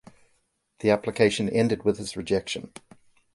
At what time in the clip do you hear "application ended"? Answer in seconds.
0.89-1.83